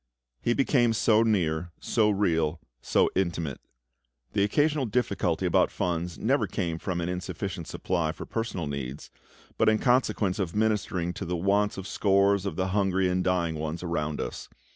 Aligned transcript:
He 0.41 0.55
became 0.55 0.93
so 0.93 1.21
near, 1.21 1.69
so 1.79 2.09
real, 2.09 2.59
so 2.81 3.11
intimate. 3.13 3.61
The 4.33 4.43
occasional 4.43 4.87
difficulty 4.87 5.45
about 5.45 5.69
funds 5.69 6.17
never 6.17 6.47
came 6.47 6.79
from 6.79 7.01
an 7.01 7.07
insufficient 7.07 7.67
supply 7.67 8.11
for 8.11 8.25
personal 8.25 8.65
needs, 8.65 9.11
but 9.59 9.69
in 9.69 9.77
consequence 9.77 10.39
of 10.39 10.55
ministering 10.55 11.13
to 11.13 11.25
the 11.25 11.37
wants 11.37 11.77
of 11.77 11.85
scores 11.87 12.47
of 12.47 12.55
the 12.55 12.69
hungry 12.69 13.09
and 13.09 13.23
dying 13.23 13.53
ones 13.53 13.83
around 13.83 14.19
us. 14.19 14.49